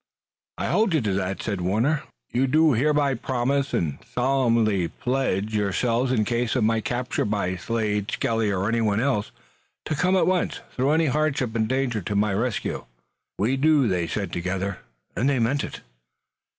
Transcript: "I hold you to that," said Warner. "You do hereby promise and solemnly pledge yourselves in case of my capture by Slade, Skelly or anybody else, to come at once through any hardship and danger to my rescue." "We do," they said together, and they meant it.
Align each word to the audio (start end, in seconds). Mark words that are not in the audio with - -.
"I 0.57 0.65
hold 0.65 0.95
you 0.95 1.01
to 1.01 1.13
that," 1.13 1.43
said 1.43 1.61
Warner. 1.61 2.01
"You 2.31 2.47
do 2.47 2.73
hereby 2.73 3.13
promise 3.13 3.71
and 3.71 3.99
solemnly 4.11 4.87
pledge 4.87 5.53
yourselves 5.55 6.11
in 6.11 6.25
case 6.25 6.55
of 6.55 6.63
my 6.63 6.81
capture 6.81 7.23
by 7.23 7.55
Slade, 7.55 8.09
Skelly 8.09 8.49
or 8.51 8.67
anybody 8.67 9.03
else, 9.03 9.29
to 9.85 9.93
come 9.93 10.15
at 10.17 10.25
once 10.25 10.61
through 10.75 10.89
any 10.93 11.05
hardship 11.05 11.55
and 11.55 11.67
danger 11.67 12.01
to 12.01 12.15
my 12.15 12.33
rescue." 12.33 12.85
"We 13.37 13.57
do," 13.57 13.87
they 13.87 14.07
said 14.07 14.33
together, 14.33 14.79
and 15.15 15.29
they 15.29 15.37
meant 15.37 15.63
it. 15.63 15.81